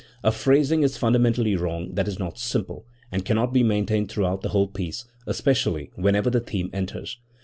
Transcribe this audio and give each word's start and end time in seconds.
A 0.23 0.31
phrasing 0.31 0.81
is 0.81 0.97
fundamentally 0.97 1.55
wrong 1.55 1.93
that 1.93 2.07
is 2.07 2.17
not 2.17 2.39
simple, 2.39 2.87
and 3.11 3.23
cannot 3.23 3.53
be 3.53 3.61
maintained 3.61 4.09
throughout 4.09 4.41
the 4.41 4.49
whole 4.49 4.67
piece, 4.67 5.05
especially 5.27 5.91
whenever 5.93 6.31
the 6.31 6.39
theme 6.39 6.71
enters. 6.73 7.19